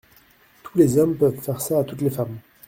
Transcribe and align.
Tous 0.63 0.79
les 0.79 0.97
hommes 0.97 1.15
peuvent 1.15 1.39
faire 1.39 1.61
ça 1.61 1.77
à 1.77 1.83
toutes 1.83 2.01
les 2.01 2.09
femmes. 2.09 2.39